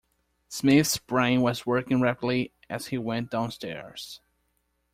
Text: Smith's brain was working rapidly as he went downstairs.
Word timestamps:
Smith's 0.49 0.97
brain 0.97 1.41
was 1.41 1.67
working 1.67 2.01
rapidly 2.01 2.51
as 2.71 2.87
he 2.87 2.97
went 2.97 3.29
downstairs. 3.29 4.19